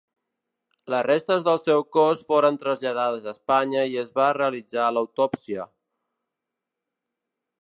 Les 0.93 1.03
restes 1.07 1.43
del 1.47 1.61
seu 1.65 1.83
cos 1.97 2.25
foren 2.33 2.57
traslladades 2.63 3.27
a 3.29 3.35
Espanya 3.37 3.87
i 3.93 4.03
es 4.05 4.11
va 4.21 4.33
realitzar 4.41 4.91
l'autòpsia. 4.97 5.71